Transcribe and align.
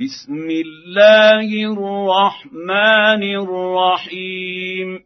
بسم 0.00 0.34
الله 0.50 1.72
الرحمن 1.72 3.22
الرحيم 3.22 5.00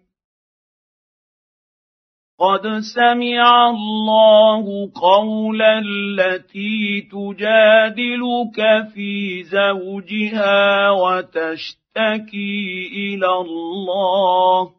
قد 2.39 2.79
سمع 2.95 3.69
الله 3.71 4.91
قول 5.03 5.63
التي 5.63 7.01
تجادلك 7.11 8.59
في 8.95 9.43
زوجها 9.43 10.91
وتشتكي 10.91 12.87
الى 12.93 13.27
الله 13.41 14.71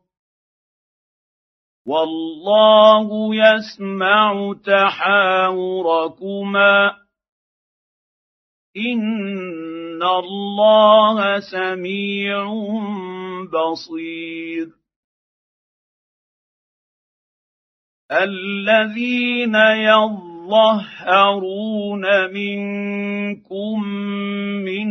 والله 1.87 3.35
يسمع 3.35 4.55
تحاوركما 4.65 7.01
ان 8.77 10.03
الله 10.03 11.39
سميع 11.39 12.45
بصير 13.51 14.69
الذين 18.11 19.55
يظهرون 19.55 20.43
منكم 22.33 23.83
من 24.63 24.89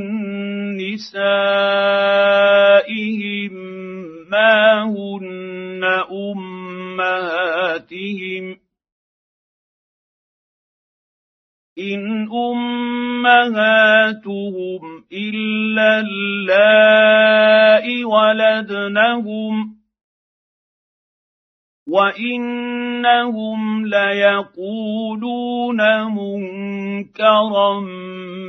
نسائهم 0.77 3.55
ما 4.31 4.83
هن 4.85 5.85
امهاتهم 6.13 8.57
ان 11.79 12.29
أم 12.33 13.10
امهاتهم 13.27 14.83
الا 15.13 15.89
اللائي 16.01 18.01
ولدنهم 18.05 19.77
وانهم 21.89 23.87
ليقولون 23.87 25.83
منكرا 26.05 27.81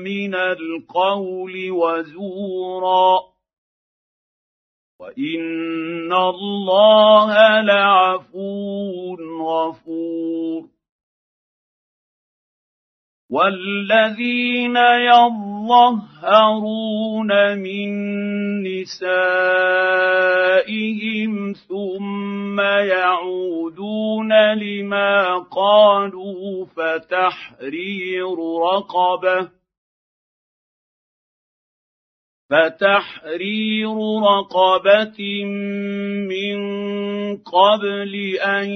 من 0.05 0.35
القول 0.35 1.71
وزورا 1.71 3.19
وان 4.99 6.13
الله 6.13 7.61
لعفو 7.61 9.15
غفور 9.41 10.20
والذين 13.31 14.75
يظهرون 15.07 17.31
من 17.57 17.89
نسائهم 18.63 21.53
ثم 21.69 22.59
يعودون 22.61 24.31
لما 24.55 25.15
قالوا 25.51 26.65
فتحرير 26.75 28.27
رقبه 28.73 29.60
فتحرير 32.51 33.95
رقبه 34.23 35.45
من 36.29 36.59
قبل 37.37 38.13
ان 38.39 38.69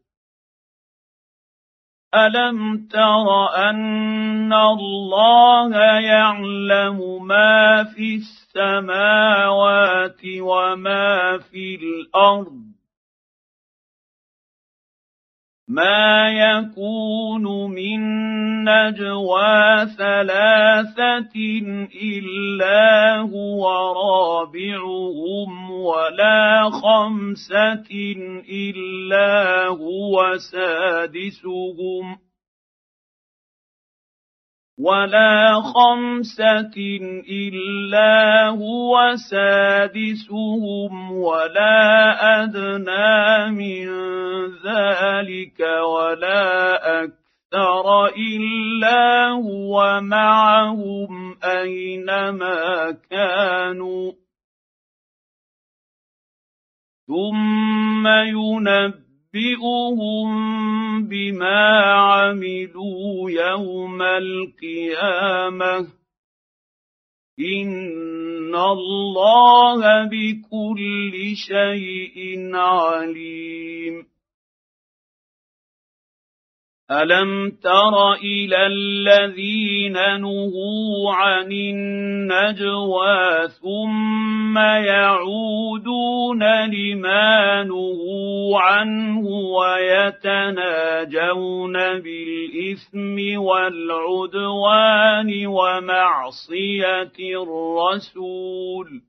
الم 2.15 2.87
تر 2.91 3.55
ان 3.55 4.53
الله 4.53 5.77
يعلم 5.99 7.25
ما 7.27 7.83
في 7.83 8.15
السماوات 8.15 10.21
وما 10.39 11.37
في 11.37 11.75
الارض 11.75 12.70
ما 15.71 16.29
يكون 16.31 17.43
من 17.71 17.99
نجوى 18.63 19.85
ثلاثه 19.97 21.35
الا 22.01 23.15
هو 23.17 23.67
رابعهم 24.05 25.71
ولا 25.71 26.69
خمسه 26.69 27.89
الا 28.51 29.63
هو 29.67 30.33
سادسهم 30.51 32.17
ولا 34.81 35.61
خمسة 35.61 36.77
إلا 37.29 38.47
هو 38.49 38.97
سادسهم 39.31 41.11
ولا 41.11 41.97
أدنى 42.43 43.55
من 43.55 43.87
ذلك 44.65 45.59
ولا 45.85 46.75
أكثر 47.03 48.05
إلا 48.07 49.29
هو 49.29 50.01
معهم 50.01 51.37
أينما 51.43 52.91
كانوا 53.11 54.11
ثم 57.07 58.07
ينبئ 58.07 59.10
ينبئهم 59.33 61.07
بما 61.07 61.65
عملوا 61.93 63.31
يوم 63.31 64.01
القيامه 64.01 65.77
ان 67.39 68.55
الله 68.55 69.81
بكل 70.11 71.35
شيء 71.47 72.45
عليم 72.55 74.10
الم 76.91 77.51
تر 77.63 77.95
الى 78.13 78.67
الذين 78.67 79.93
نهوا 80.21 81.13
عن 81.13 81.51
النجوى 81.51 83.47
ثم 83.63 84.57
يعودون 84.59 86.43
لما 86.69 87.63
نهوا 87.63 88.59
عنه 88.59 89.27
ويتناجون 89.29 91.73
بالاثم 91.75 93.37
والعدوان 93.41 95.47
ومعصيه 95.47 97.09
الرسول 97.19 99.01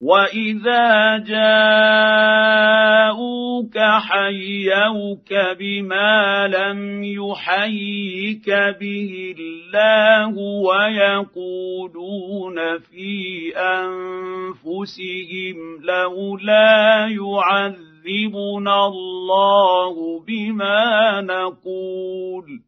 واذا 0.00 1.18
جاءوك 1.18 3.78
حيوك 3.78 5.34
بما 5.58 6.46
لم 6.48 7.04
يحيك 7.04 8.50
به 8.80 9.34
الله 9.38 10.38
ويقولون 10.38 12.78
في 12.78 13.50
انفسهم 13.56 15.80
لولا 15.82 17.06
يعذبنا 17.10 18.86
الله 18.86 20.20
بما 20.20 21.20
نقول 21.20 22.60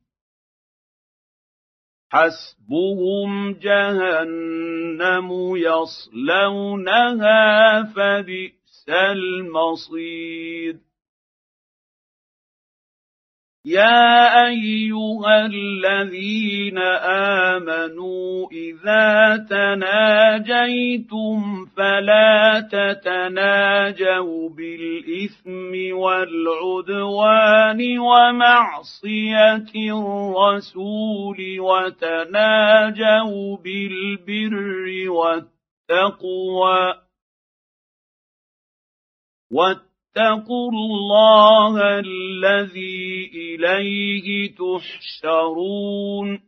حسبهم 2.12 3.52
جهنم 3.52 5.56
يصلونها 5.56 7.82
فبئس 7.82 8.88
المصير 8.88 10.76
يا 13.68 14.46
ايها 14.48 15.34
الذين 15.46 16.78
امنوا 17.58 18.48
اذا 18.52 19.36
تناجيتم 19.50 21.06
فلا 21.76 22.60
تتناجوا 22.72 24.48
بالاثم 24.48 25.72
والعدوان 25.98 27.80
ومعصيه 27.98 29.56
الرسول 29.76 31.60
وتناجوا 31.60 33.56
بالبر 33.56 34.54
والتقوى, 35.10 36.94
والتقوى 39.52 39.87
واتقوا 40.16 40.70
الله 40.72 41.76
الذي 41.98 43.30
اليه 43.34 44.52
تحشرون 44.54 46.47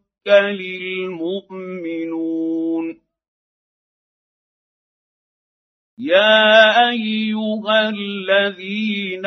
للمؤمنون 0.27 3.01
يا 5.97 6.89
ايها 6.89 7.89
الذين 7.89 9.25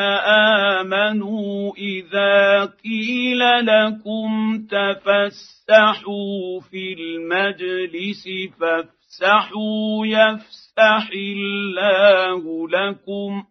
امنوا 0.65 1.73
اذا 1.77 2.65
قيل 2.65 3.39
لكم 3.67 4.59
تفسحوا 4.67 6.61
في 6.71 6.93
المجلس 6.93 8.25
فافسحوا 8.61 10.07
يفسح 10.07 11.11
الله 11.15 12.69
لكم 12.69 13.45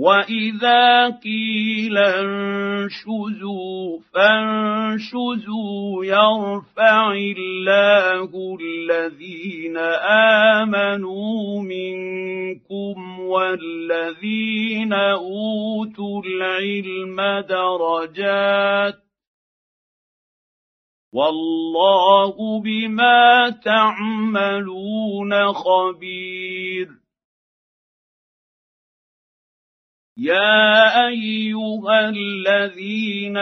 واذا 0.00 1.08
قيل 1.08 1.98
انشزوا 1.98 3.98
فانشزوا 4.14 6.04
يرفع 6.04 7.12
الله 7.12 8.32
الذين 8.60 9.76
امنوا 10.46 11.62
منكم 11.62 13.20
والذين 13.20 14.92
اوتوا 14.92 16.22
العلم 16.24 17.44
درجات 17.48 18.96
والله 21.12 22.62
بما 22.62 23.50
تعملون 23.64 25.46
خبير 25.52 26.88
يا 30.20 31.08
ايها 31.08 32.08
الذين 32.10 33.36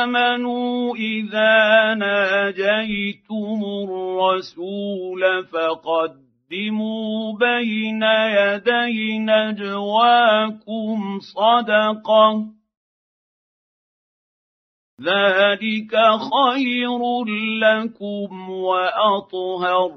امنوا 0.00 0.96
اذا 0.96 1.94
ناجيتم 1.94 3.60
الرسول 3.84 5.46
فقدموا 5.52 7.32
بين 7.38 8.02
يدي 8.40 8.92
نجواكم 9.18 10.98
صدقه 11.20 12.30
ذلك 15.00 15.94
خير 16.30 17.00
لكم 17.60 18.50
واطهر 18.50 19.92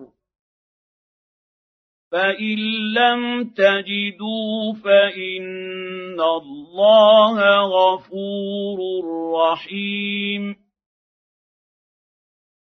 فإن 2.12 2.56
لم 2.94 3.44
تجدوا 3.44 4.74
فإن 4.84 6.22
الله 6.22 7.36
غفور 7.64 8.78
رحيم 9.44 10.56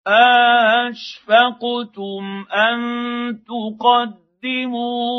أشفقتم 0.06 2.44
أن 2.54 2.76
تقدموا 3.44 4.18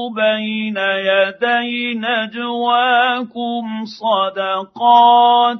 بين 0.10 0.78
يدي 0.78 1.94
نجواكم 1.94 3.86
صدقات 3.86 5.60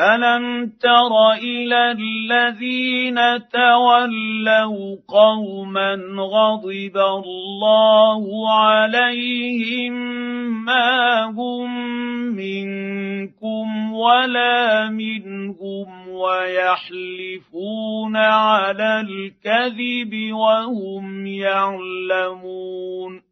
الم 0.00 0.72
تر 0.82 1.12
الى 1.32 1.92
الذين 1.92 3.18
تولوا 3.48 4.96
قوما 5.08 5.94
غضب 6.18 6.96
الله 6.96 8.50
عليهم 8.60 9.92
ما 10.64 11.22
هم 11.24 11.84
منكم 12.24 13.92
ولا 13.92 14.88
منهم 14.90 16.08
ويحلفون 16.08 18.16
على 18.16 19.00
الكذب 19.00 20.32
وهم 20.32 21.26
يعلمون 21.26 23.22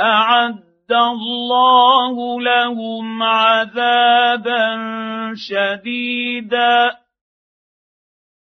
اعد 0.00 0.71
الله 0.94 2.40
لهم 2.40 3.22
عذابا 3.22 4.64
شديدا 5.36 6.96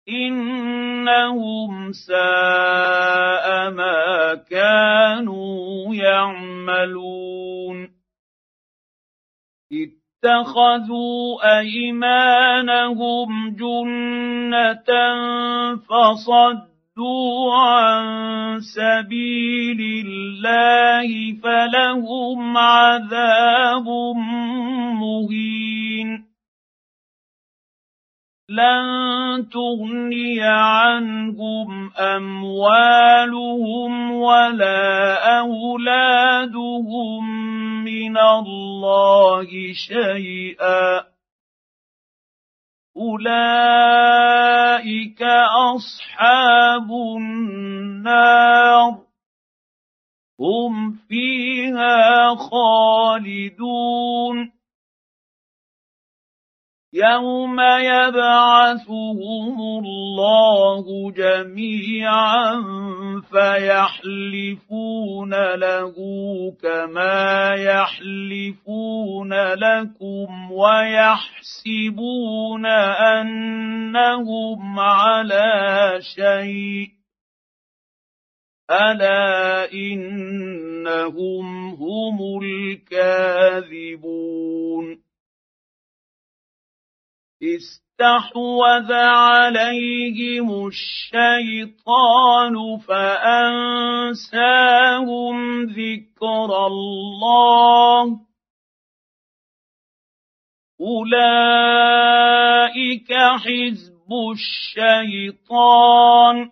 إنهم 0.09 1.93
ساء 1.93 3.71
ما 3.71 4.35
كانوا 4.51 5.95
يعملون 5.95 7.89
اتخذوا 10.23 11.59
أيمانهم 11.61 13.55
جنة 13.57 14.87
فصد 15.77 16.70
صدوا 16.97 17.53
عن 17.55 18.59
سبيل 18.61 20.07
الله 20.07 21.37
فلهم 21.43 22.57
عذاب 22.59 23.87
مهين 24.95 26.27
لن 28.49 29.47
تغني 29.49 30.41
عنهم 30.43 31.91
اموالهم 31.93 34.11
ولا 34.13 34.85
اولادهم 35.41 37.31
من 37.85 38.19
الله 38.19 39.49
شيئا 39.75 41.10
اولئك 43.01 45.23
اصحاب 45.77 46.89
النار 47.17 48.99
هم 50.41 50.93
فيها 51.09 52.29
خالدون 52.35 54.53
يوم 56.93 57.57
يبعثهم 57.81 59.59
الله 59.85 61.13
جميعا 61.13 62.57
فيحلفون 63.31 65.10
يحلفون 65.31 65.31
له 65.31 65.97
كما 66.61 67.15
يحلفون 67.55 69.33
لكم 69.55 70.31
ويحسبون 70.53 72.65
انهم 73.07 74.59
على 74.79 75.47
شيء 76.15 76.91
الا 78.71 79.71
انهم 79.73 81.69
هم 81.69 82.19
الكاذبون 82.43 85.01
استحوذ 88.03 88.89
عليهم 88.93 90.67
الشيطان 90.67 92.55
فأنساهم 92.89 95.65
ذكر 95.65 96.67
الله 96.67 98.17
أولئك 100.81 103.13
حزب 103.45 104.01
الشيطان 104.33 106.51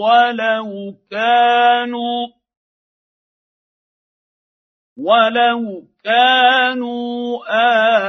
ولو 0.00 0.94
كانوا 1.10 2.26
ولو 4.98 5.82
كانوا 6.04 7.38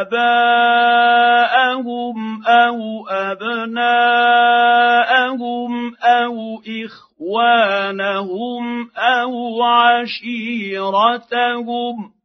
آباءهم 0.08 2.44
أو 2.48 3.08
أبناءهم 3.08 5.96
أو 5.96 6.62
إخوانهم 6.86 8.90
أو 8.98 9.64
عشيرتهم 9.64 12.12
ۖ 12.14 12.17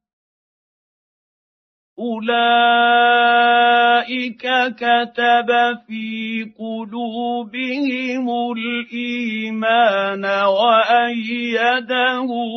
أولئك 2.02 4.42
كتب 4.76 5.49
في 5.87 6.47
قلوبهم 6.59 8.26
الإيمان 8.52 10.25
وأيدهم 10.59 12.50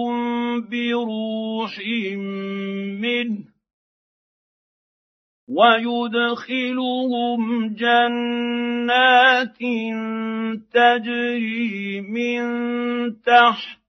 بروح 0.69 1.73
منه 3.01 3.43
ويدخلهم 5.49 7.41
جنات 7.75 9.57
تجري 10.73 11.73
من 12.01 12.33
تحت 13.21 13.84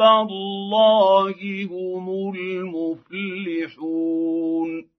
الله 0.00 1.34
هم 1.70 2.04
المفلحون 2.34 4.95